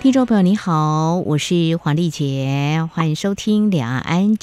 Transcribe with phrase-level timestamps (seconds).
[0.00, 4.36] 听众朋友，你好，我是黄丽杰，欢迎收听《两岸 ING》。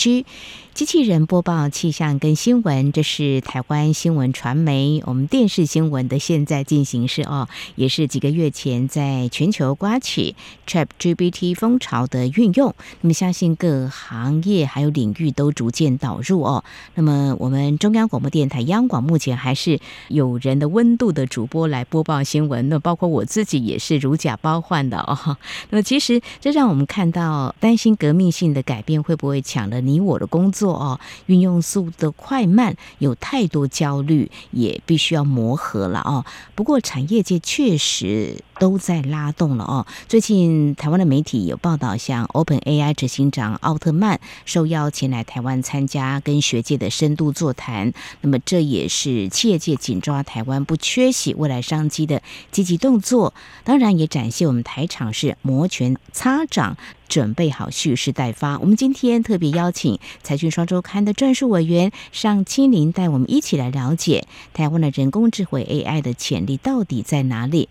[0.76, 10.36] 机器人播报气象跟新闻，这是台湾新闻传媒我们电视新闻的现在进行式哦，也是几个月前在全球刮起
[10.68, 12.76] ChatGPT 风潮的运用。
[13.02, 16.64] 那么相信各行业还有领域都逐渐导入哦。
[16.94, 19.80] 那么我们中央广播电台央广目前还是
[20.10, 25.38] 有人的温度的主播来播报新闻，那包括我自己也是如假包换的哦。
[25.70, 30.74] 那么其实这让我们看到担心革命性的改变会不会抢了你我的工作。
[30.74, 36.26] 哦，运用速度的快慢有太多焦虑，也必须要磨合了哦。
[36.56, 39.88] 不过产业界确实都在拉动了哦。
[40.08, 47.94] 最近台湾的媒体有报道，像 OpenAI 执行长奥特曼受邀前来台湾参加跟学界的深度座谈。
[48.22, 52.22] 那么这也是企业界紧抓台湾不缺席未来商机的
[52.52, 53.34] 积极动作。
[53.64, 56.78] 当然也展现我们台厂是摩拳擦掌。
[57.08, 58.60] 准备好蓄势待发。
[58.60, 67.70] 我们今天特别邀请财讯双周刊的专属委员尚清林带我们一起来了解台湾的人工智慧 AI 的潜力到底在哪里。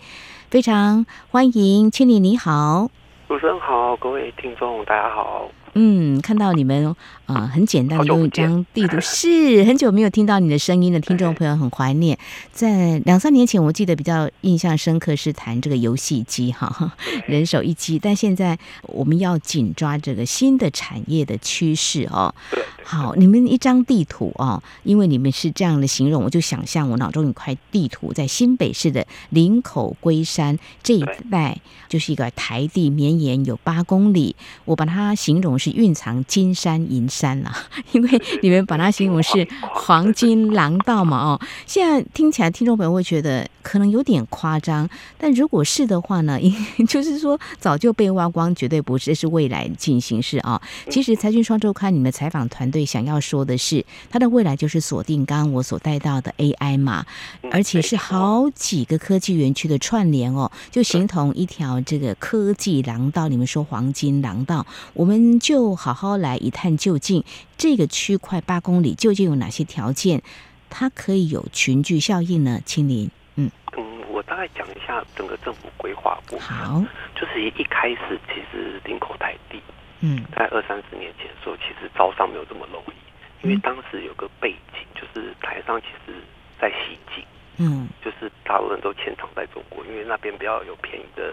[0.48, 2.91] 非常欢迎清林，你好，
[3.28, 5.50] 主持人好，各位听众大家好。
[5.78, 6.86] 嗯，看到你们
[7.27, 12.19] 啊、呃，很简单的用一张地图，是很久没有听到你的声音的听众朋友很怀念。
[12.50, 16.94] 在两三年前，我记得比较印象深刻是谈这个游戏机哈，
[17.27, 17.98] 人手一机。
[17.98, 22.34] 但现在我们要紧抓这个新的产业的趋势哦。
[22.82, 35.66] 好，你们一张地图哦，因为你们是这样的形容，我就想象我脑中有一块地图，在新北市的林口龟山这一带，就是一个台地绵延有八公里，我把它形容是。
[35.72, 37.55] 蕴藏金山银山啊，
[37.93, 44.88] 因为你们把它形容是黄金廊道嘛哦，现在听起来听众朋友会觉得可能有点夸张，
[45.19, 46.38] 但如果是的话呢，
[46.88, 50.60] 就是说早就被挖光，绝对不是，这是未来进行式啊。
[50.91, 57.04] 其实财讯双周刊你们采访团队想要说的是，它的未来就是锁定刚刚我所带到的 AI 嘛，
[57.50, 63.28] 而且是好几个科技园区的串联哦，就形同一条这个科技廊道。
[63.28, 65.56] 你们说黄金廊道，我们就。
[65.56, 67.25] 就好好来一探究竟，
[67.56, 70.21] 这个区块八公里究竟有哪些条件，
[70.69, 72.61] 它可以有群聚效应呢？
[72.67, 76.39] 青林，嗯嗯，我大概讲一下整个政府规划过。
[76.39, 76.84] 好，
[77.19, 79.59] 就是一一开始其实林口台地，
[80.00, 86.21] 嗯，在二三十年前的时候，其实招商没有这么容易，因为当时有个背景，就是台商其实
[86.61, 87.25] 在西进，
[87.56, 91.33] 嗯，就是大陆人都潜藏在中国，因为那边比较有便宜的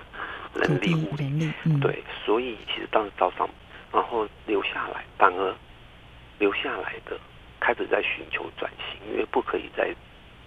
[0.56, 3.50] 人力物力，人力，嗯，对，所以其实当时招商。
[3.94, 5.56] 然后留下来，反而
[6.40, 7.18] 留下来的
[7.60, 9.94] 开始在寻求转型，因为不可以再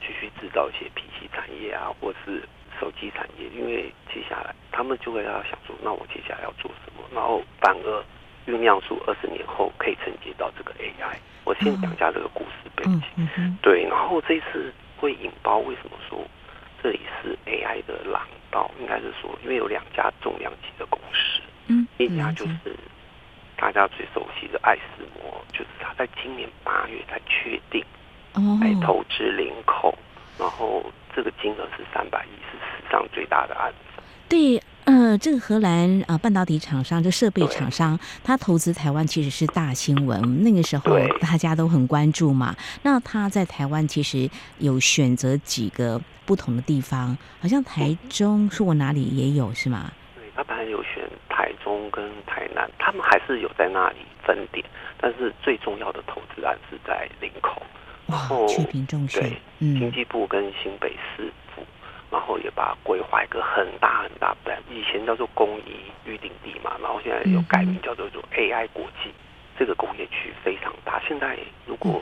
[0.01, 2.43] 继续制造一些 PC 产业啊，或是
[2.81, 7.05] 手机产业，因为接下来他们就会要想说，那我接下来要做什么？
[7.15, 8.05] 然后反而
[8.49, 11.17] 酝酿出二十年后可以承接到这个 AI。
[11.45, 13.03] 我先讲一下这个故事背景。
[13.15, 16.19] 嗯嗯、对，然后这次会引爆，为什么说
[16.83, 18.69] 这里是 AI 的廊道？
[18.81, 22.77] 应该是说，因为有两家重量级的公司，嗯，一家就是。
[23.57, 27.83] 大家最熟悉的艾斯摩，就是他在今年八月才确定
[28.61, 29.99] 来投资领口，哦，
[30.39, 30.85] 然后
[31.15, 34.03] 这个金额是三百亿，是史上最大的案子。
[34.29, 42.55] 对，呃，这个荷兰啊、呃、半导体厂商，这设备厂商，他投资台湾其实是大新闻，那个时候大家都很关注嘛。
[42.83, 44.29] 那他在台湾其实
[44.59, 49.93] 有选择几个不同的地方，好像台中说我哪里也有是吗？
[50.17, 51.06] 对，他本来有选。
[51.91, 54.65] 跟台南，他们还是有在那里分点，
[54.99, 57.63] 但是最重要的投资案是在林口。
[58.07, 58.47] 然后。
[59.21, 61.63] 对，经济部跟新北市府，
[62.11, 69.11] 然后也把它规划一个很大很大的，以前叫做公益预定地嘛，然后现在有改名叫做做 AI 国际。
[69.59, 71.35] 这个工业区非常大，现在
[71.65, 71.99] 如果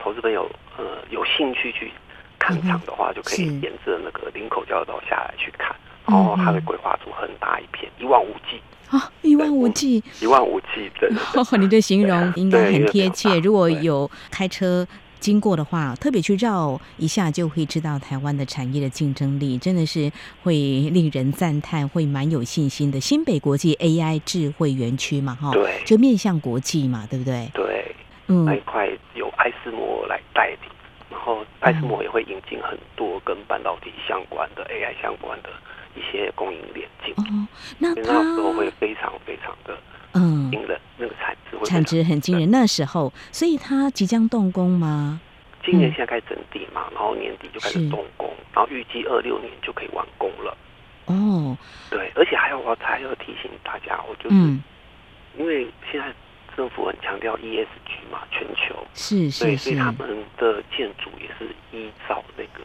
[0.00, 1.92] 投资朋友呃有兴趣去
[2.40, 5.74] 看场的话，就可以沿着那个林口交流道下来去看。
[6.06, 8.60] 然后，它会规划出很大一片，一望无际
[8.90, 11.08] 啊，一望无际，一望无际的。
[11.34, 13.38] 哦，你的形容应该很贴切。
[13.40, 14.86] 如果有开车
[15.20, 20.10] 经过的话，特别去绕一下，就会知道台湾的产业的竞争力真的是
[20.42, 22.98] 会令人赞叹，会蛮有信心的。
[23.00, 27.50] 新北国际 AI 智慧园区嘛，哈，对，就面向国际嘛，对不对？
[27.52, 27.94] 对，
[28.28, 30.68] 嗯，那一块由艾斯摩来代理，
[31.10, 35.50] 然后艾斯摩也会引进很多跟半导体相关的 AI 相关的。
[35.98, 37.12] 一些供应链进。
[37.16, 37.48] 哦，
[37.78, 39.76] 那那时候会非常非常的
[40.14, 42.50] 嗯惊人，那个产值会产值很惊人。
[42.50, 45.20] 那时候，所以它即将动工吗？
[45.64, 50.56] 今年现在开始整地嘛，然后年底就开始动工，然后预计二六年就可以完工了。
[51.06, 51.56] 哦，
[51.90, 54.62] 对，而且还有我还要提醒大家，我就是、嗯、
[55.36, 56.06] 因为现在
[56.56, 62.64] 政府很强调 ESG 嘛，全球是是，对，所以他们的建筑也是依照那个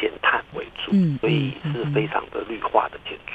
[0.00, 3.32] 减碳为主，嗯，所以是非常的绿化的建筑。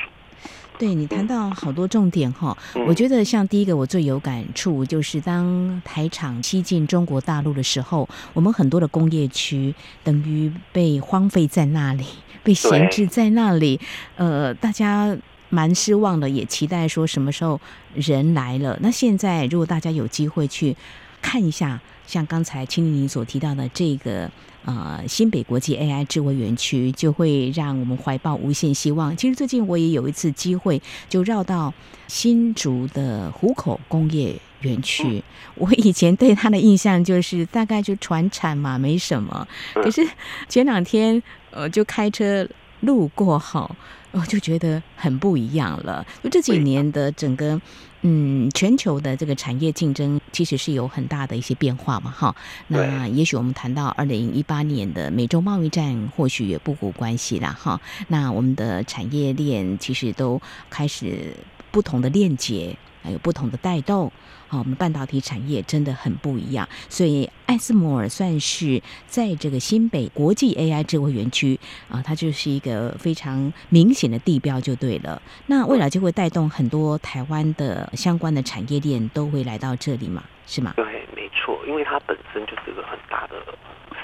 [0.80, 9.74] 对，你谈到好多重点哈，嗯、我觉得像第一个我最有感触就是当台厂西进中国大陆的时候，我们很多的工业区
[10.04, 12.06] 等于被荒废在那里，
[12.44, 13.80] 被闲置在那里，
[14.16, 15.16] 呃，大家
[15.50, 17.62] 蛮失望的，也期待说什么时候
[17.94, 18.78] 人来了。
[18.82, 20.76] 那现在如果大家有机会去
[21.22, 24.30] 看一下，像刚才青玲你所提到的这个。
[24.66, 29.16] 呃，新北国际 AI 智慧园区就会让我们怀抱无限希望。
[29.18, 31.74] 其实最近我也有一次机会，就绕到
[32.08, 35.22] 新竹的湖口工业园区。
[35.56, 39.46] 我以前对它的印象就是大概就传产嘛，没什么。
[39.74, 40.08] 可是
[40.48, 41.22] 前两天
[41.52, 42.48] 呃，就开车
[42.80, 43.70] 路过后，
[44.12, 46.06] 我就觉得很不一样了。
[46.24, 47.60] 就这几年的整个。
[48.06, 52.36] 嗯，全球的这个产业竞争其实是有很大的一些变化嘛，哈。
[52.68, 57.80] 那也许我们谈到二零一八年的美洲贸易战，或许也不无关系啦，哈。
[58.10, 61.34] 那我们的产业链其实都开始
[61.72, 64.12] 不同的链接，还有不同的带动。
[64.48, 71.60] 好，我们半导体产业真的很不一样，所以艾斯摩尔算是在这个新北国际 AI 智慧园区
[71.90, 75.20] 啊，它就是一个非常明显的地标，就对了。
[75.48, 80.74] 那未来就会带动很多台湾的相关的产业链都会来到这里嘛，是吗？
[80.76, 80.86] 对，
[81.16, 83.36] 没错，因为它本身就是一个很大的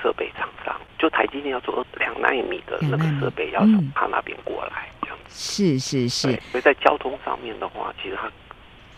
[0.02, 5.30] 设备厂商，就台积电要做两纳米的那个设备，要从它那边过来，这样子。
[5.30, 6.42] 是是是。
[6.52, 8.32] 所以在交通上面的话，其实它。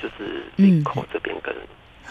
[0.02, 1.54] 就是林口这边跟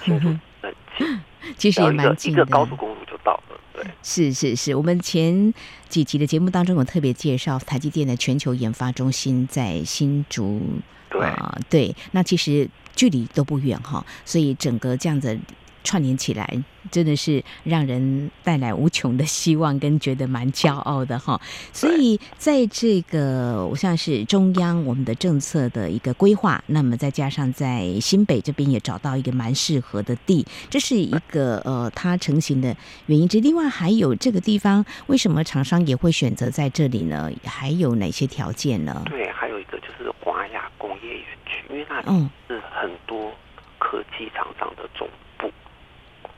[0.02, 0.28] 新竹
[0.62, 1.20] 很近，嗯、
[1.56, 3.60] 其实也蛮近的，一个高速公路就到了。
[3.72, 5.52] 对，是是是，我们前
[5.88, 10.62] 几集的节目当中有特别介绍台积电的全球研发中心在新竹。
[11.08, 15.38] 对啊、呃，对，那其实距离都不远哈，所以整个这样子。
[15.82, 21.40] 串联起来，真的是让人带来无穷的希望，跟觉得蛮骄傲的哈。
[21.72, 32.76] 所以，在这个我像是中央我们的政策的一个规划，那么再加上在新北这边也找到一个蛮适合的地，这是一个呃它成型的
[33.06, 33.40] 原因之。
[33.40, 37.30] 另外，还有这个地方为什么厂商也会选择在这里呢？
[37.44, 39.02] 还有哪些条件呢？
[39.06, 43.32] 对，还有一个就是华亚工业园区，因为那里是很多
[43.78, 45.14] 科技厂商的总部。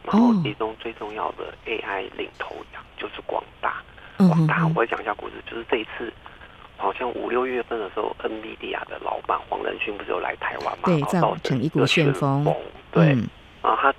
[0.05, 3.83] 然后其中最重要的 AI 领头羊就是广达。
[4.19, 6.13] 广达，我会讲一下故事，就是这一次
[6.77, 10.85] 好像五六月份的时候，NVIDIA 的老板黄仁勋不是有来台湾嘛？
[10.85, 12.45] 对，造成一股旋风。
[12.93, 13.07] 对，
[13.63, 13.93] 然后他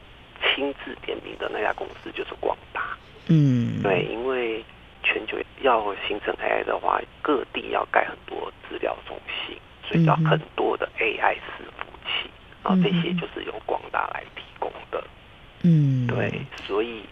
[0.55, 2.95] 亲自点名的那家公司就是广达。
[3.27, 4.63] 嗯，对，因为
[5.01, 12.29] 全球要形成 AI 的话，各地要盖很多资料中心，所以要很多的 AI 伺服器，
[12.63, 15.03] 然后这些就是由广达来提供的。
[15.63, 17.03] 嗯，对，所以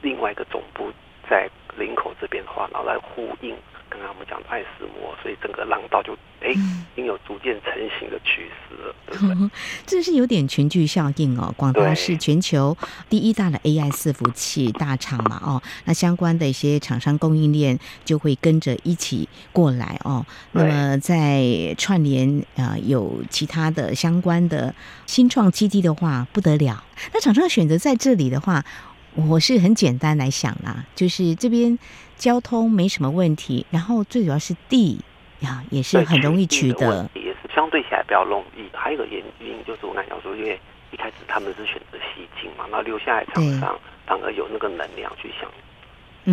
[0.00, 0.92] 另外一个总部
[1.28, 3.54] 在林口这边的话，然后来呼应
[3.92, 6.56] 刚刚我们讲的爱斯摩，所以整个廊道就哎，已
[6.96, 9.34] 经有逐渐成型的趋势了，对不对？
[9.34, 9.50] 嗯，
[9.86, 11.52] 这是有点群聚效应哦。
[11.58, 12.76] 广达是全球
[13.10, 20.24] 第一大的 AI 伺服器大厂嘛，哦，那相关的一些厂商供应链就会跟着一起过来哦。
[20.52, 24.74] 那么在串联啊，呃，有其他的相关的
[25.06, 26.82] 新创基地的话，不得了。
[27.12, 28.64] 那厂商选择在这里的话，
[29.14, 31.78] 我是很简单来想啦，就是这边
[32.16, 34.98] 交通没什么问题，然后最主要是地
[35.40, 38.64] 呀也是很容易取得，也是相对起来比较容易。
[38.74, 40.58] 还有一个原因就是我刚才讲说，因为
[40.90, 45.48] 一开始他们是选择西进嘛，然后留下来厂商反而有那个能量去想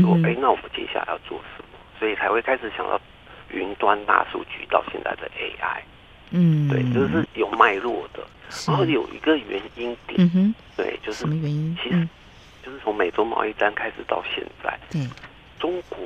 [0.02, 1.78] 说，哎、那我们接下来要做什么？
[2.00, 3.00] 所以才会开始想到
[3.52, 5.82] 云端大数据到现在的 AI。
[6.32, 8.24] 嗯，对，就是有脉络的。
[8.68, 11.78] 然后有一个原因点，对，就是什么原因？
[11.84, 12.08] 其实
[12.64, 15.08] 就是从美洲贸易战开始到现在，对，
[15.60, 15.98] 中国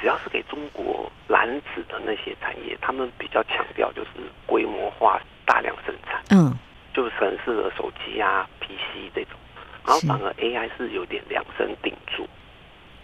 [0.00, 4.10] 只要是给中国篮子的那些产业，他们比较强调就是
[4.46, 6.52] 规模化、大量生产，嗯，
[6.92, 9.38] 就是很适合手机啊、PC 这种，
[9.86, 12.26] 然后反而 AI 是有点量身定做。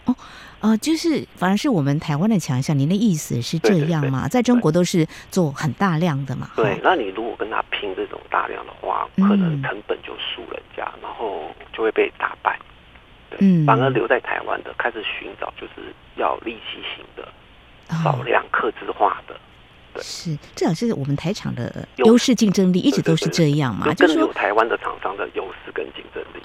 [0.05, 0.15] 哦，
[0.61, 2.77] 呃，就是反而是我们台湾的强项。
[2.77, 4.21] 您的意思是这样吗？
[4.21, 6.49] 对对对，在中国都是做很大量的嘛？
[6.55, 12.59] 对，那你如果跟他拼这种大量的话，可能成本就输人家，嗯、然后就会被打败。
[13.31, 17.27] 对，嗯，反而留在台湾的开始寻找，就是要立即型的、
[18.03, 19.35] 少量、克制化的。
[19.93, 26.41] 对，是，这也是我们台厂的优势竞争力，一直都是这样嘛，就是说台湾的厂商的优势跟竞争力。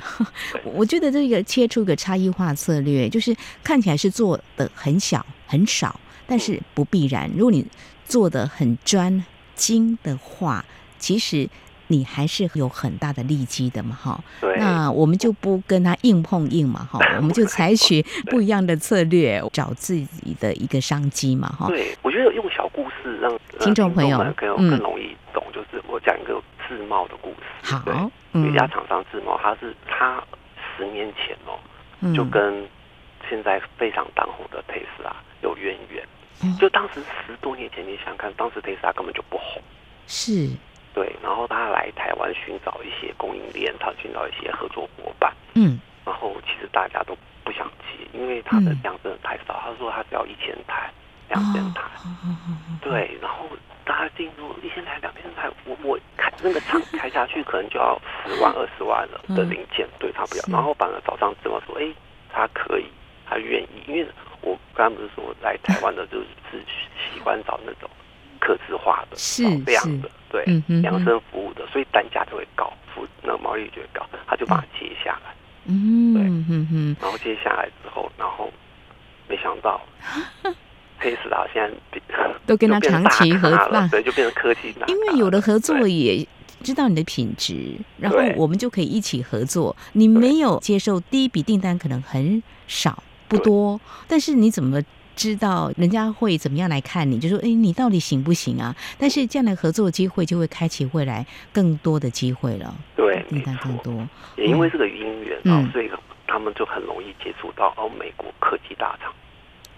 [0.64, 7.31] 我觉得这个切出一个差异化策略，就是看起来是做的很小很少，但是不必然。
[7.37, 7.66] 如果你
[8.07, 9.25] 做的很专
[9.55, 10.64] 精的话，
[10.99, 11.49] 其实。
[11.88, 14.21] 你还是有很大的利基的嘛，哈。
[14.40, 14.57] 对。
[14.59, 16.99] 那我们就不跟他硬碰硬嘛，哈。
[17.19, 21.66] 我们就采取不一样的策略，找自己的一个商机嘛，哈。
[21.69, 25.43] 对，我觉得用小故事让听众朋友更更容易懂。
[25.47, 27.75] 嗯、就是我讲一个自贸的故事。
[27.75, 28.11] 好。
[28.33, 30.23] 有一家厂商自贸，他是他
[30.76, 31.57] 十年前哦，
[32.00, 32.66] 嗯、就跟
[33.31, 36.05] 现在非常当红的特斯拉有渊源。
[36.43, 39.62] 嗯、就当时十多年前，你想看，当时特斯拉根本就不红。
[40.07, 40.50] 是。
[40.97, 45.31] 对，然后他来台湾寻找一些供应链，他寻找一些合作伙伴。
[45.53, 49.61] 嗯，然后其实大家都不想接，因为他的量真的太少。
[49.62, 50.91] 他说他只要一千台、
[51.29, 51.83] 两千台。
[52.81, 53.45] 对，然后
[53.85, 60.43] 大家进入一千台、两千台，我我开那个厂开下去，可能就要十万、 二十万了的零件，对他不要。
[60.49, 61.93] 然后反而早上之后说，哎，
[62.33, 62.87] 他可以，
[63.29, 64.07] 他愿意，因为
[64.41, 66.65] 我刚刚不是说来台湾的，就是是
[67.12, 67.91] 喜欢找那种。
[68.47, 70.45] 客制化的，是这样的，对，
[70.81, 75.35] 量身服务的，所以单价就会高，服那个毛利率就会高，他就把它接下来，
[75.65, 76.23] 嗯，对，
[77.03, 78.49] 然后接下来之后，然后
[79.29, 79.81] 没想到，
[81.00, 82.00] 特斯拉现在
[82.47, 86.25] 都跟他长期合作，对，就变成科技大，因为有了合作也
[86.62, 89.75] 知道你的品质，然后我们就可以一起合作。
[89.95, 94.81] 你没有接受第一笔订单，可能很少不多，但是你怎么？
[95.17, 98.77] 知道人家会怎么样来看你，就说哎，你到底行不行啊？
[98.99, 102.73] 但是这样的合作机会就会开启未来更多的机会了。
[102.95, 104.07] 对，订单更多，
[104.37, 105.91] 也因为这个姻缘啊，所以
[106.27, 109.13] 他们就很容易接触到哦，美国科技大厂，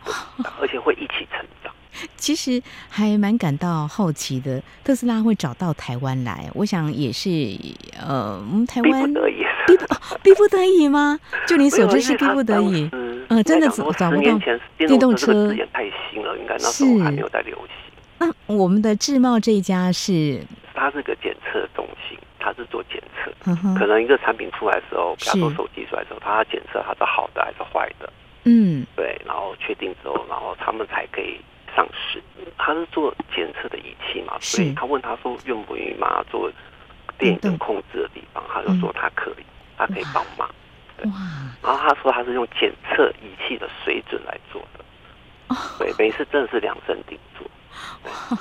[0.61, 1.73] 而且会一起成长。
[2.17, 7.31] 其实还蛮感到好奇的，特斯拉会找到台湾来，我想也是
[8.01, 9.45] 呃，我们台湾逼不得已，
[10.23, 11.19] 逼不得已吗？
[11.47, 12.91] 就你所知是逼不得已。
[13.29, 14.11] 呃，真的找不到
[14.79, 17.69] 电动车太新了，应该那时候还没有在流行。
[18.19, 20.41] 那我们的智茂这一家是，
[20.75, 23.31] 它是个检测中心，它是做检测，
[23.79, 28.11] 可能一个产品出来的时候，比方说手机出来的时候，它检测它是好的还是坏的。
[28.45, 31.39] 嗯，对，然后确定之后，然后他们才可以
[31.75, 32.23] 上市。
[32.57, 36.51] 他是做检测的仪器嘛，所以他问他说愿不愿意嘛做
[37.19, 39.45] 电影跟控制的地方，他就说他可以，
[39.77, 40.49] 他可以帮忙。
[40.97, 41.09] 对！
[41.63, 44.85] 然后他说他是用检测仪器的水准来做的，
[45.49, 47.49] 哦、对， 每次真的是量身定做。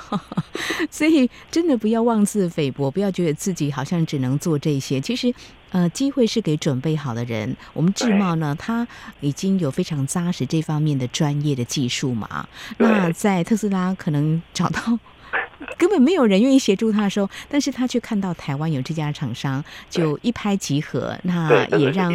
[0.90, 5.00] 所以真的不要妄自菲薄，不要觉得自己好像只能做这些。
[5.00, 5.32] 其实，
[5.70, 7.56] 呃，机会是给准备好的人。
[7.72, 8.86] 我们智茂呢，他
[9.20, 12.46] 已经有非常扎实这方面的专业的技术嘛。
[12.78, 14.98] 那在特斯拉可能找到。
[15.76, 22.12] 根本没有人愿意协助他的时候，但是他却看到台湾有这家厂商，就一拍即合，那也让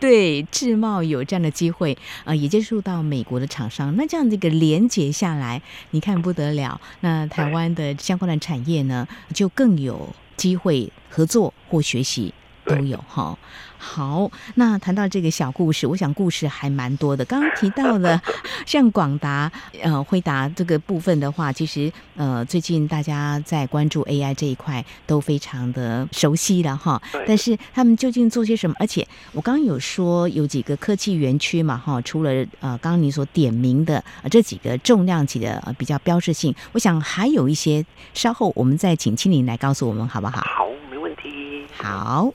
[0.00, 12.32] 对智贸有这样的机会啊、呃，也接触到美国的厂商，那这样的一个连接下来，你看不得了，那台湾的相关的产业呢，就更有机会合作或学习
[12.68, 13.36] 都有哈。
[13.80, 17.24] 好，那谈到这个小故事，我想故事还蛮多的。
[17.24, 18.20] 刚刚提到的，
[18.66, 27.00] 像广达呃辉达这个部分的话，其实呃最近大家在关注 AI 这一块都非常的熟悉了哈。
[27.24, 28.74] 但是他们究竟做些什么？
[28.80, 40.40] 而且我刚刚有说有几个科技园区嘛哈，除了呃刚刚你所点名的这几个重量级的比较标志性，我想还有一些，稍后我们再请青林来告诉我们好不好？
[40.40, 41.64] 好，没问题。
[41.76, 42.34] 好。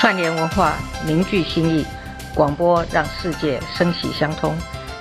[0.00, 0.74] 串联文化，
[1.04, 1.84] 凝聚心意，
[2.32, 4.56] 广播让世界声息相通。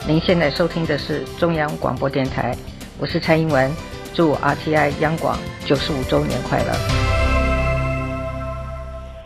[0.08, 2.58] 您现在收听的是中央广播电台，
[2.98, 3.72] 我是蔡英文，
[4.16, 5.38] 祝 RTI 央广
[5.68, 6.97] 九十五周年快乐。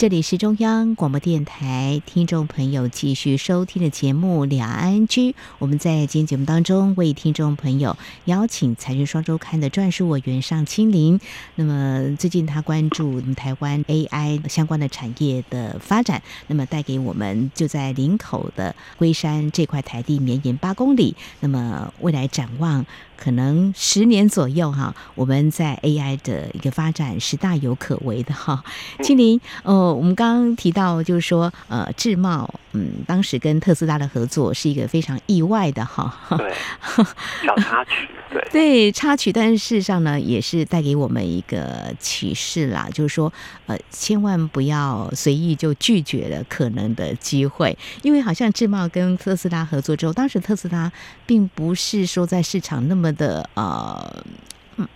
[0.01, 5.31] 这里是中央广播电台听众朋友继续收听的节目《两岸安居》。
[5.60, 11.20] 我们在今天节目当中为听众朋友邀请《财讯双周刊》的专属委员尚青林。
[11.53, 21.15] 那么最近他关注台湾 AI 相关的产业的发展，那么带给我们就在林口的龟山这块台地绵延八公里。
[21.41, 22.84] 那么未来展望。
[23.24, 28.63] 可能十年左右哈，我们在 AI 的一个发展是大有可为的哈。
[29.04, 36.12] 青林，呃，我们刚刚提到就是说，呃，智茂，嗯，当时跟特斯拉的合作是一个非常意外的哈。
[36.36, 36.51] 对，
[37.46, 43.32] 小插曲，对，对插曲，但是事实上呢，也是带给我们一个启示啦，就是说，
[43.68, 50.92] 呃，千万不要随意就拒绝了可能的机会，因为好像智茂跟特斯拉合作之后，当时特斯拉
[51.28, 53.11] 并不是说在市场那么。
[53.13, 54.24] 的呃，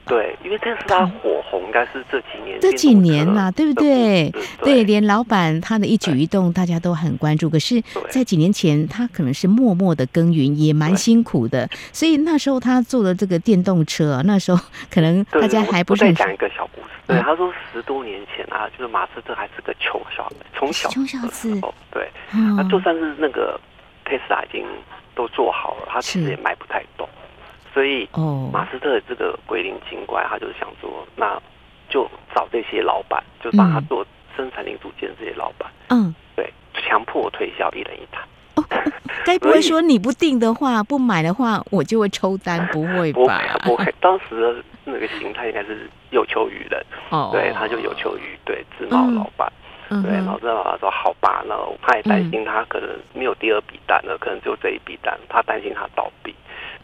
[0.05, 4.31] 对，因为特斯拉火红应该是这几年，这几年呐，对不对？
[4.31, 7.49] 对，对，连老板他的一举一动大家都很关注。
[7.49, 11.69] 可是，在几年前，他可能是默默的耕耘，也蛮辛苦的。
[11.91, 16.05] 所以那时候他做的这个电动车，那时候可能大家还不是。
[16.05, 16.87] 再讲一个小故事。
[17.07, 21.61] 对，他说十多年前啊，就是马斯克还是个穷小子，从小穷小子。
[21.91, 22.09] 对，
[22.57, 23.59] 那就算是那个
[24.03, 24.65] 特斯拉已经
[25.13, 26.94] 都做好了，他其实也卖不太动。
[27.75, 28.07] 所以，
[28.53, 31.37] 马斯特这个鬼灵精怪，他就是想说，那
[31.89, 38.21] 就找这些老板，就帮他做生产零组件这些老板，嗯，对，强迫推销，一人一台。
[38.55, 38.63] 哦，
[39.25, 42.65] 该不会说你不订的话，不买的话，我就会抽单？
[42.67, 43.59] 不会吧？
[43.65, 43.93] 不会。
[43.99, 49.51] 当时的那个形态应该是有求于人，哦，对，他就有求于对智茂老板，
[49.89, 56.33] 嗯对，然后智茂老板说好吧，然后他也担心他可能没有第二笔单了，可能就这一笔单，他担心他倒闭。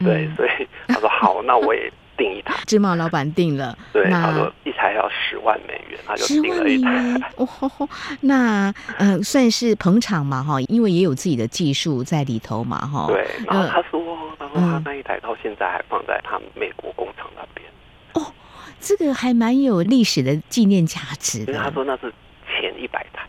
[0.03, 2.53] 对，所以他说好，那我也订一台。
[2.67, 7.29] 芝麻老板订了，对，他说一台要十万美元，他就订了一台。
[7.37, 7.89] 哦，
[8.21, 13.07] 那呃算是捧场嘛哈，因为也有自己的技术在里头嘛哈。
[13.07, 13.99] 对，然后他说，
[14.37, 17.67] 他说他那一台到现在还放在他美国工厂那边。
[18.13, 18.33] 哦，
[18.79, 21.53] 这个还蛮有历史的纪念价值的。
[21.53, 22.13] 他说那是
[22.47, 23.27] 前一百台。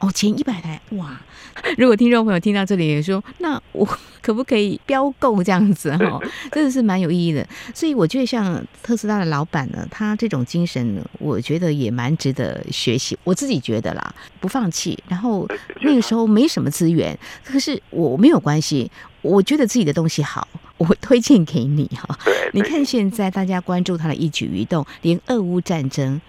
[0.00, 1.20] 哦，前一百台哇！
[1.78, 3.88] 如果听众朋友听到这里也说，那我
[4.20, 6.20] 可不可以标购这样子哈？
[6.52, 7.46] 真的是蛮有意义的。
[7.72, 13.16] 所以我觉得像特斯拉的老板呢，他这种精神，我觉得也蛮值得学习。
[13.22, 14.98] 我自己觉得啦，不放弃。
[15.08, 15.48] 然后
[15.80, 18.90] 那个时候没什么资源，可是我没有关系。
[19.22, 22.18] 我觉得自己的东西好，我会推荐给你哈。
[22.52, 26.20] 你看现在大家关注他的一举一动，连俄乌战争。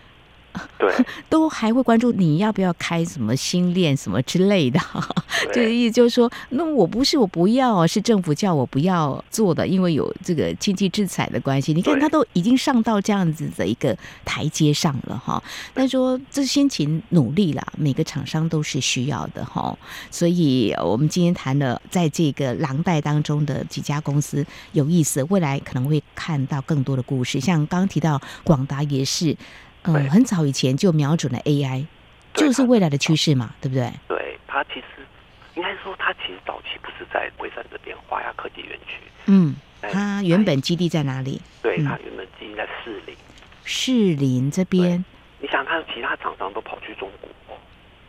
[0.79, 0.91] 对，
[1.29, 4.79] 都还会关注你要不要开什么新链什么之类的，
[5.53, 11.73] 这个 意思就是说，那我不是我不要，是政府叫我不要做的，因为有这个经济制裁的关系。
[11.73, 15.41] 你看他都已经上到这样子的一个台阶上了哈。
[15.73, 19.77] 但说这是辛勤努力啦，每个厂商都是需要的哈。
[20.11, 27.39] 所以我们今天谈了在这个狼带当中的几家公司有意思，未来可能会看到更多的故事。
[27.39, 29.35] 像刚刚提到广达也是。
[29.87, 31.85] 嗯，很早以前就瞄准了 AI，
[32.33, 33.91] 就是未来的趋势嘛，对不对？
[34.07, 35.05] 对，它其实
[35.55, 38.97] 应该说，它其实早期不是在龟山这边华亚科技园区。
[39.27, 41.41] 嗯，它原本基地在哪里？
[41.61, 43.15] 对，它原本基地在士林。
[43.63, 45.03] 士林这边，
[45.39, 47.57] 你想，看其他厂商都跑去中国，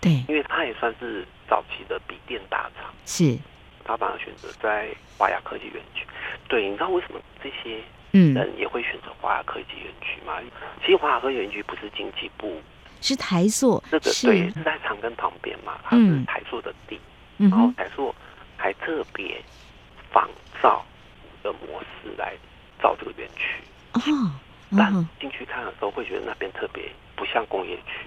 [0.01, 2.93] 对，因为它也算是早期的笔电大厂。
[3.05, 3.39] 是，
[3.85, 6.07] 他反而选择在华亚科技园区。
[6.49, 7.81] 对，你知道为什么这些？
[8.17, 10.33] 嗯，人也会选择华亚科技园区嘛？
[10.81, 12.61] 其实华亚科技园区不是经济部，
[13.03, 15.79] 是台塑，这个对是在长庚旁边嘛？
[15.85, 16.99] 它是台塑的地，
[17.37, 18.15] 嗯、然后台塑
[18.57, 19.39] 还特别
[20.11, 20.29] 仿
[20.63, 20.83] 造
[21.43, 22.33] 的模式来
[22.81, 23.61] 造这个园区。
[23.93, 24.01] 哦，
[24.71, 28.07] 嗯、但进去看的时候会觉得那边特别不像工业区，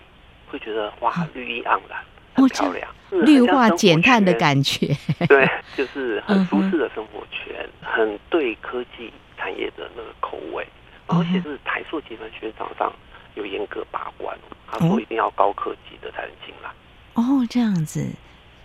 [0.50, 2.00] 会觉得哇，绿意盎然，
[2.34, 4.88] 很漂亮，绿化减碳的感觉。
[5.28, 9.12] 对，就是很舒适的生活圈，嗯、很对科技。
[9.40, 10.68] 产业的那个口味，
[11.08, 12.94] 而且是台塑集团学长上
[13.36, 14.38] 有严格把关，
[14.70, 16.70] 他说一定要高科技的才能进来。
[17.16, 18.08] 哦，这样子，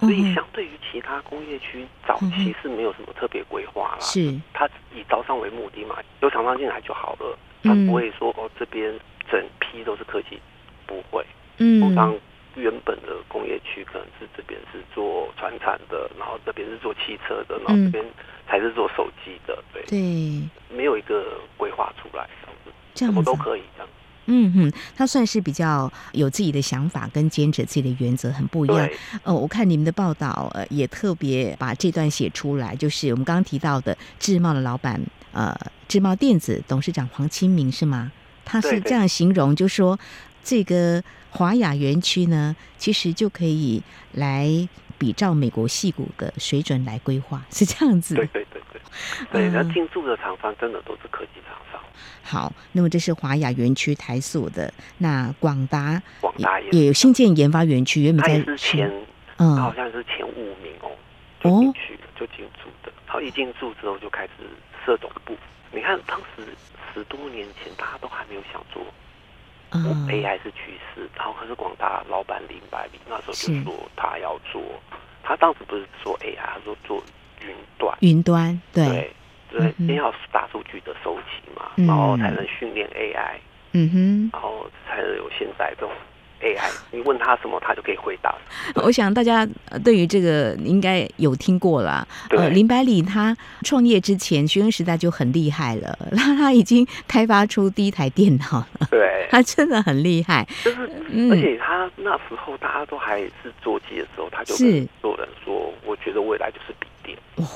[0.01, 3.99] 所以相对于其他工业区，早期是没有什么特别规划啦。
[4.01, 8.93] 是，他以招商为目的嘛，有厂商进来就好了，他不会说哦这边
[9.31, 10.39] 整批都是科技，
[10.87, 11.25] 不会。
[11.59, 12.15] 嗯，通常
[12.57, 18.05] 原本的工业区可能是这边是做船产的，然后这边是做汽车的，然后这边。
[18.47, 23.89] 才是做手机的，对对，没有一个规划出来，这样子，什么都可以这样。
[24.27, 28.87] 嗯哼，他算是比较有自己的想法，跟坚持自己的原则很不一样。
[28.87, 35.01] 对呃，我看你们的报道，呃，也特别把这段写出来，就是我们刚刚提到的智茂的老板，
[35.33, 38.13] 呃，智茂电子董事长黄清明是吗？
[38.45, 39.99] 他是这样形容，就说。
[40.45, 44.47] 这个华雅园区呢，其实就可以来
[44.99, 48.15] 比照美国戏谷的水准来规划， 是这样子。
[48.15, 48.63] 对对对
[49.33, 51.81] 对，对，那进驻的厂商真的都是科技厂商。
[52.23, 58.91] 好，那么这是华雅园区台塑的，那广达广达也，也有新建研发园区，原本在之前，
[59.39, 60.91] 嗯，好像是前五名哦，
[61.43, 64.31] 就进去就进驻的，然后一进驻之后就开始
[64.85, 65.37] 设总部。
[65.73, 66.47] 你看当时
[66.93, 68.81] 十多年前，大家都还没有想做，
[69.75, 74.63] 嗯，AI 是趋势，然后可是广大老板林百里那时候就说他要做，
[75.23, 77.03] 他当时不是说 AI，他说做
[77.41, 79.11] 云端，云端，对。
[79.51, 83.37] 对对，先要大数据的收集嘛，嗯、然后才能训练 AI，
[83.71, 85.93] 嗯哼，然后才能有现在这种
[86.45, 86.71] AI。
[86.93, 88.35] 你问他什么，他就可以回答。
[88.77, 89.49] 我想大家
[89.83, 92.07] 对于这个应该有听过了。
[92.31, 98.87] 呃，林百里他创业之前，学生时代就很厉害了， 那他已经开发出第一台电脑了。
[98.91, 100.47] 对， 他真的很厉害。
[100.63, 107.49] 就是，嗯、而且他那时候大家都还是座机的时候，他就跟所有人说：“我觉得未来就是笔电。”哦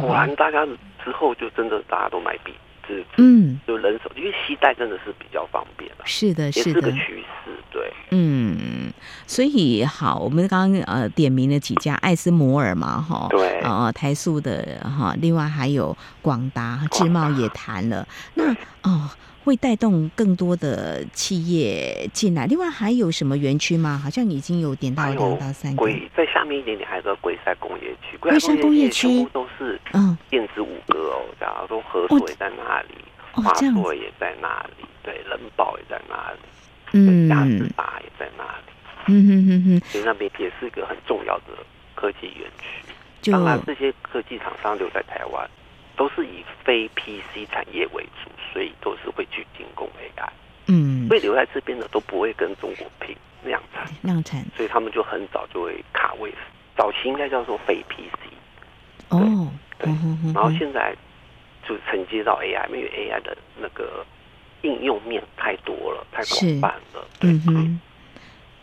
[0.00, 0.64] 果然，大家
[1.04, 2.54] 之后就真的大家都买笔，
[2.88, 6.04] 就是嗯，就人手，因为携带真的是比较方便了。
[6.06, 7.50] 是的，是的，也是个趋势，
[7.86, 7.94] 对。
[8.10, 8.92] 嗯，
[9.26, 19.10] 所以好，我们刚刚呃点名了几家，艾斯摩尔嘛，哈，对，呃，台塑的哈，另外还有广达、智茂也谈了，那哦。
[19.46, 22.46] 会带动更多的企业进来。
[22.46, 23.96] 另外还有什么园区吗？
[23.96, 25.86] 好像已经有点到两到三个。
[26.16, 28.18] 在下面一点点还有个龟山工业区。
[28.18, 32.88] 龟山工业区都是嗯电子五哥哦，然后都合作也在那里，
[33.30, 34.48] 华硕也在那
[34.80, 36.38] 里，对，人保也在那里，
[36.96, 38.72] 嗯，嘉士达也在那里，
[39.08, 39.26] 嗯。
[39.26, 41.44] 哼哼哼，所以那边也是一个很重要的
[41.94, 43.30] 科技园区。
[43.30, 45.48] 当然，这些科技厂商留在台湾，
[45.96, 48.30] 都是以非 PC 产业为主。
[48.52, 50.28] 所以都是会去进攻 AI，
[50.68, 56.32] 嗯，所以留在这边的都不会跟中国拼量产，量产，所以他们就很早就会卡位。
[56.74, 58.32] 早期应该叫做非 PC，
[59.10, 59.92] 哦，对，
[60.32, 60.96] 然后现在
[61.68, 64.06] 就承接到 AI，因为 AI 的那个
[64.62, 67.80] 应用面太多了，太广泛了，嗯哼。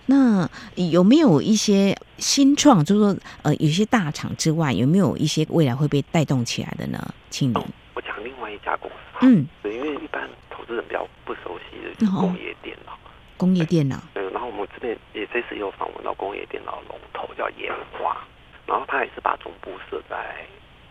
[0.06, 7.00] 那有没有一些新创，就是说呃，有些大厂之外，有没有一些未来会被带动起来的呢？
[7.30, 7.64] 请您。
[7.94, 9.26] 我讲另外一家公司。
[9.26, 13.00] 嗯，对，因为一般投资人比较不熟悉的就工业电脑，
[13.38, 13.98] 工业电脑。
[14.14, 18.18] 对，然后我们这边也这次也有访问到工业电脑龙头叫研华，
[18.66, 20.46] 然后他也是把总部设在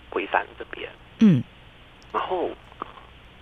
[0.09, 0.89] 龟山这边。
[1.19, 1.45] 嗯，
[2.11, 2.49] 然后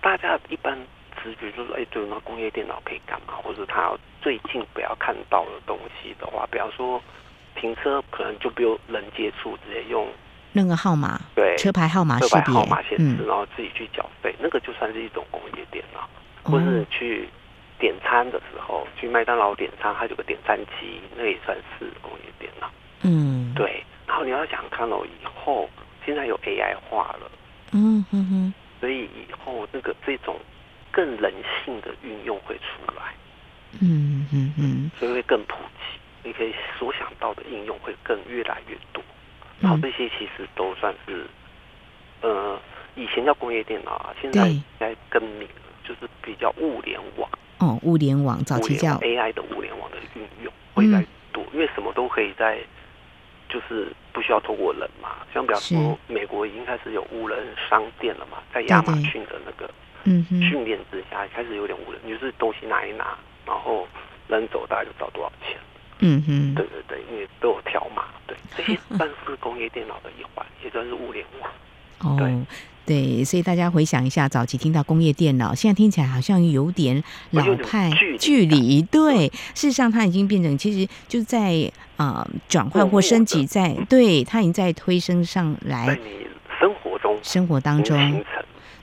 [0.01, 0.77] 大家一般
[1.23, 3.33] 直觉就是，哎，对，那工业电脑可以干嘛？
[3.43, 7.01] 或者他最近不要看到的东西的话，比方说
[7.55, 10.07] 停车可能就不用人接触，直接用。
[10.53, 16.09] 那个号码，对，车牌号码识别，车牌号码显示，然后自己去缴费，嗯、那个就算是一种工业电脑。
[16.43, 17.29] 或是去
[17.79, 22.67] 点餐的时候，去麦当劳点餐，它有个点餐机，那、也算是工业电脑。
[23.03, 23.83] 嗯，对。
[24.07, 25.69] 然后你要想看哦以后，
[26.03, 27.31] 现在有 AI 化了，
[27.73, 30.35] 嗯哼哼，所以以后那个这种
[30.91, 33.13] 更人性的运用会出来。
[33.79, 39.01] 嗯嗯嗯，所以会更普及，你可以所想到的应用会更越来越多。
[39.61, 41.25] 然后这些其实都算是，
[42.21, 42.59] 呃，
[42.95, 47.29] 以前叫工业电脑啊，现在应该更名了，就是比较物联网。
[47.59, 52.57] 哦，物联网早期叫 AI 的物联网的运用会在多，因为什么都可以在，
[53.47, 55.17] 就是不需要透过人嘛。
[55.33, 59.71] 像比方说，美国已经开始有无人商店了嘛，在亚马逊的那个
[60.05, 63.87] 嗯训练之下，开始有点无人，就是东西拿一拿，然后
[64.27, 65.57] 人走大概就知道多少钱。
[66.03, 71.51] 嗯哼，对对对，因为都有条码，对， 这些算是工业电脑的一环，也算是物联网。
[71.99, 72.35] 哦，对，
[72.83, 78.81] 对，所以大家回想一下，早期听到工业电脑，现在听起来好像有点老派距离。
[78.81, 85.85] 对，事实上它已经变成，其实就在啊转换或升级，在对它已经在推升上来。
[85.85, 86.25] 在你
[86.59, 88.23] 生活中，生活当中。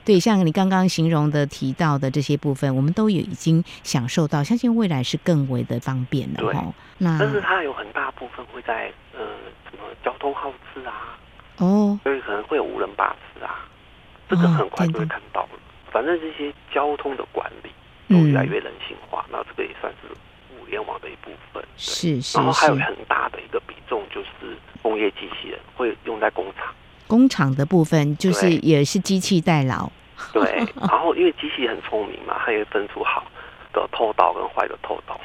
[0.09, 6.61] 对，像你刚刚形容的提到的这些部分，我们都有已经享受到，相信未来是更为的方便了哈。
[6.63, 9.19] 对那但是它有很大部分会在呃
[9.69, 11.15] 什么交通耗资啊，
[11.57, 13.69] 哦，所以可能会有无人巴士啊，
[14.27, 15.49] 这个很快就会看到了。
[15.53, 15.59] 哦、
[15.91, 17.69] 反正这些交通的管理
[18.11, 20.07] 都越来越人性化，那、嗯、这个也算是
[20.55, 21.63] 物联网的一部分。
[21.77, 22.35] 是是。
[22.35, 26.73] 然后还有很大的一个比重就是工业机器人会用在工厂，
[27.05, 29.91] 工厂的部分就是也是机器代劳。
[30.33, 33.25] 对，然后因为机器很聪明嘛，它也分出好
[33.73, 35.19] 的偷盗跟坏的偷盗，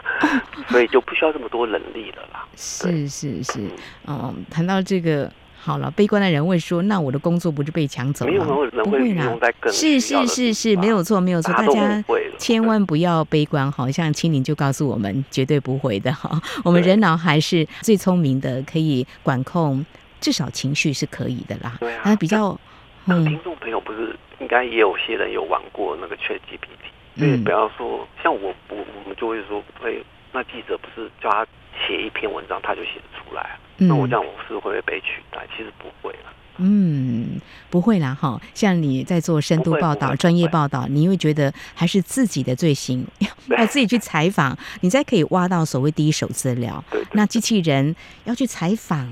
[0.68, 2.46] 所以就不需要这么多人力了啦。
[2.56, 3.60] 是是是，
[4.06, 5.30] 嗯，谈到这个
[5.62, 9.36] 好了，悲观的人会说：“那我的工作不是被抢走了？”没有人会啦
[9.70, 12.02] 是是是是，没有错没有错，大家
[12.38, 16.30] 千万不要悲观，好像青林就告诉我们，绝对不会的哈。
[16.64, 19.84] 我们人脑还是最聪明的，可以管控，
[20.20, 21.76] 至少情绪是可以的啦。
[21.78, 22.58] 对啊，那比较
[23.06, 24.09] 嗯，听众朋友不是
[24.40, 29.92] 应该也有些人有玩过那个 ChatGPT，所以不要说像我不，我们就会说，哎，
[30.32, 31.46] 那记者不是叫他
[31.86, 33.58] 写一篇文章，他就写得出来啊。
[33.76, 35.46] 那我这样我是会不会被取代？
[35.56, 36.32] 其实不会了。
[36.62, 38.38] 嗯，不会啦哈。
[38.54, 43.06] 像你在做深度报道、专业报道，你会觉得还是自己的罪行，
[43.56, 46.82] 要自己去采访，你才可以挖到所谓第一手资料。
[46.90, 47.08] 对对对。
[47.12, 49.06] 那机器人要去采访。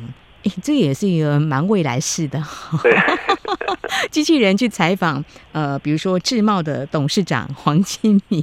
[0.45, 2.41] 哎，这也是一个蛮未来式的。
[2.81, 2.95] 对，
[4.11, 8.43] 机器人去采访，呃，比如说智茂的董事长黄金明，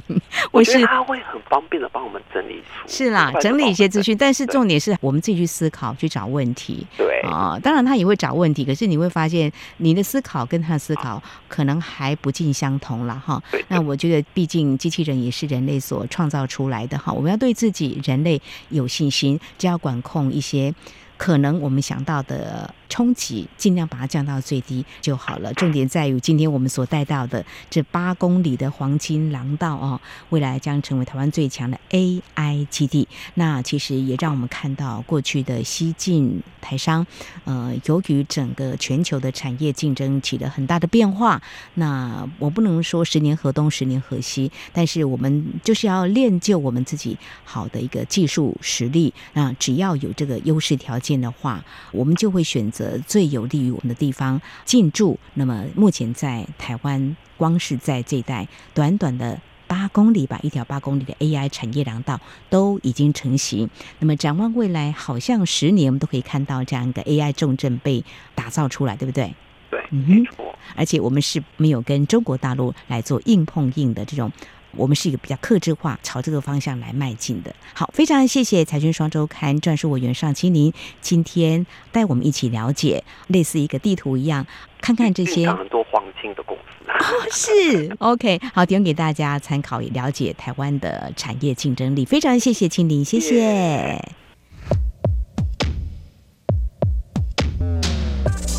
[0.50, 2.88] 我觉得他会很方便的帮我们整理出。
[2.88, 6.86] 是啦，整理一些资讯，但是重点是我们自己去思考，去找问题。
[6.96, 13.42] 对啊、呃，当然他也会找问题，可是你会发现你的思考跟他的思考可能还不尽相同了哈。
[13.68, 20.74] 那我觉得，毕竟机器人也是人类所创造出来的哈，我们要对自己人类有信心，就要管控一些。
[21.16, 25.52] 可能我们想到的冲击，尽量把它降到最低就好了。
[25.54, 33.08] 重点在于今天我们所带到的这八公里的黄金廊道哦，未来将成为台湾最强的 AI 基地。
[33.34, 37.06] 那其实也让我们看到过去的西进台商，
[37.44, 41.40] 呃，由于整个全球的产业竞争起了很大的变化。
[41.74, 49.14] 那我不能说十年河东十年河西，但是我们就是要练就我们自己好的一个技术实力。
[49.32, 51.05] 那只要有这个优势条件。
[51.14, 55.18] 的话，我们就会选择最有利于我们的地方进驻。
[55.34, 63.68] 那么目前在台湾，光是在这一带短短的八公里吧，一条八公里的 AI 产业廊道都已经成型。
[63.98, 68.02] 那么展望未来，好像十年我们都可以看到这样一个 AI 重镇被
[68.34, 69.34] 打造出来，对不对？
[69.70, 70.44] 对，嗯哼。
[70.74, 74.32] 而且我们是没有跟中国大陆来做硬碰硬的这种。
[74.76, 77.54] 我们是一个比较克制化，朝这个方向来迈进的。
[77.74, 84.46] 好，非常谢谢财讯双周刊撰述委员尚青林今天带我们一起了解，类似一个地图一样，
[84.80, 86.62] 看看这些很多黄金的公司。
[86.88, 92.04] 哦，是 OK，好，提供给大家参考，也了解台湾的产业竞争力。
[92.04, 94.00] 非常谢谢青林，谢谢。
[94.00, 94.25] Yeah.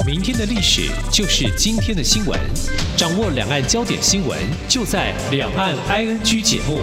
[0.07, 2.39] 明天的历史就是今天的新闻，
[2.95, 6.79] 掌握两岸焦点新闻就在《两岸 ING》节目。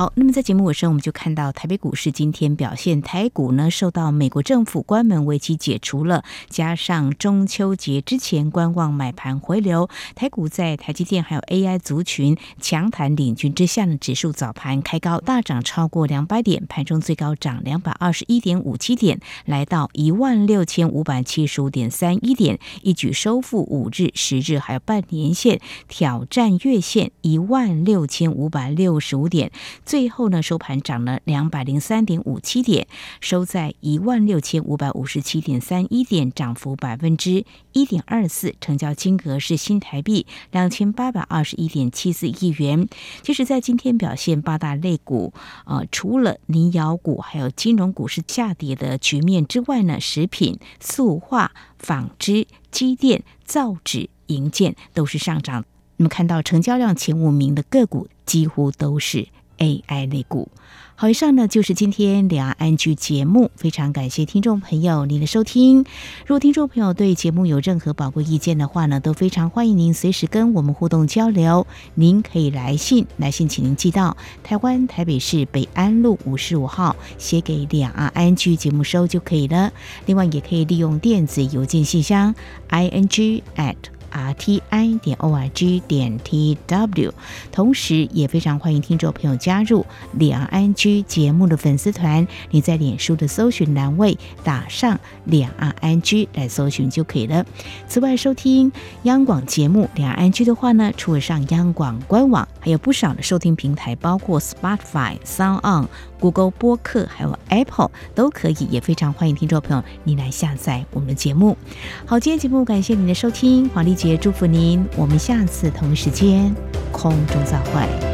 [0.00, 29.52] 好，那么在节目尾声，我们就看到台北股市今天表现，台股呢受到美国政府关门危机解除了，加上中秋节之前观望买盘回流，台股在台积电还有 AI 族群强弹领军之下呢，指数早盘开高大涨超过两百点，盘中最高涨两百二十一点五七点，来到一万六千五百七十五点三一点，一举收复五日、十日还有半年线，挑战月线一万六千五百六十五点。
[29.90, 32.86] 最后呢，收盘涨了两百零三点五七点，
[33.20, 42.86] 收在一万六千五百五十七点三一点，涨幅百分之一点二四，成交金额是新台币两千八百二十一点七四亿元。
[43.22, 51.50] 其实，在今天表现八大类股，呃，除了泥窑股还有金融股是下跌的局面之外呢，食品、塑化、
[51.80, 55.64] 纺织、机电、造纸、银建都是上涨。
[55.96, 59.26] 那么看到成交量前五名的个股几乎都是。
[59.60, 60.48] AI 类股，
[60.96, 65.84] 好，以上呢就是今天两岸 ING 节目，非常感谢听众朋友您的收听。
[66.26, 71.66] 如果听众朋友对节目有任何宝贵意见的话呢，都非常欢迎您随时跟我们互动交流。
[71.94, 79.70] 您可以来信，来信请您寄到台湾台北市北安路五十五号，写给两岸 NG 节目收就可以了。
[80.06, 82.34] 另外，也可以利用电子邮件信箱
[82.70, 83.76] ing at
[84.10, 87.12] r t i 点 o r g 点 t w，
[87.50, 92.26] 同时也非常欢迎听众朋友加入两岸安居节目的粉丝团。
[92.50, 97.44] 你在脸书的搜寻栏位打上两岸安居来搜寻就可以了。
[97.88, 98.70] 此外，收听
[99.04, 105.88] 央广节目两岸安居的话呢，除了上央广官网，还有不少的收听平台，包括 Spotify、Sound On。
[106.20, 111.56] Google 播客还有 Apple 都可以，也非常欢迎听众朋友你来下载我们的节目。
[112.04, 116.56] 好，今天节目感谢您的收听，黄丽杰祝福您，我们下次同时间
[116.90, 118.09] 空中再会。